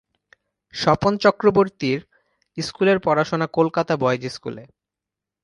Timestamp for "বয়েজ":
3.97-4.23